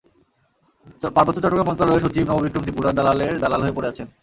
পার্বত্য 1.15 1.39
চট্টগ্রাম 1.39 1.67
মন্ত্রণালয়ের 1.69 2.03
সচিব 2.05 2.23
নববিক্রম 2.27 2.63
ত্রিপুরা 2.63 2.89
দালালের 2.97 3.33
দালাল 3.43 3.61
হয়ে 3.63 3.75
পড়ে 3.77 3.89
আছেন। 3.91 4.07